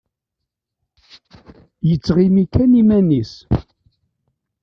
[1.87, 3.33] Yettɣimi kan iman-is.